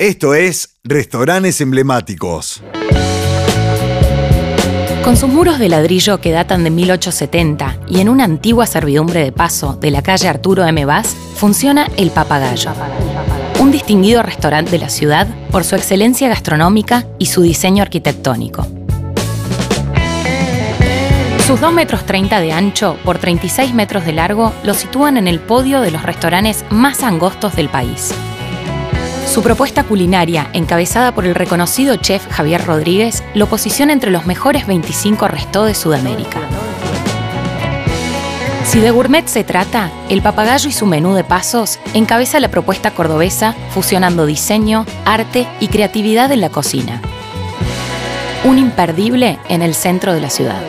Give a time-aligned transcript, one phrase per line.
[0.00, 2.64] Esto es Restaurantes Emblemáticos.
[5.04, 9.30] Con sus muros de ladrillo que datan de 1870 y en una antigua servidumbre de
[9.30, 10.84] paso de la calle Arturo M.
[10.84, 12.72] Vaz, funciona El Papagayo,
[13.60, 18.66] un distinguido restaurante de la ciudad por su excelencia gastronómica y su diseño arquitectónico.
[21.46, 25.38] Sus 2 metros 30 de ancho por 36 metros de largo lo sitúan en el
[25.38, 28.12] podio de los restaurantes más angostos del país.
[29.34, 34.64] Su propuesta culinaria, encabezada por el reconocido chef Javier Rodríguez, lo posiciona entre los mejores
[34.64, 36.38] 25 restos de Sudamérica.
[38.64, 42.92] Si de gourmet se trata, el papagayo y su menú de pasos encabeza la propuesta
[42.92, 47.02] cordobesa fusionando diseño, arte y creatividad en la cocina.
[48.44, 50.62] Un imperdible en el centro de la ciudad.